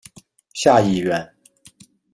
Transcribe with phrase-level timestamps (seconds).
[0.55, 1.29] 下议院。